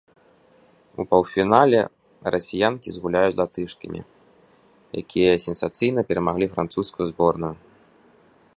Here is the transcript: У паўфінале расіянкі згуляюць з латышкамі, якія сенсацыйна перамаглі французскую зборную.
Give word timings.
У 1.01 1.03
паўфінале 1.09 1.81
расіянкі 2.35 2.89
згуляюць 2.95 3.35
з 3.35 3.39
латышкамі, 3.41 4.01
якія 5.05 5.31
сенсацыйна 5.47 5.99
перамаглі 6.13 6.45
французскую 6.55 7.05
зборную. 7.11 7.53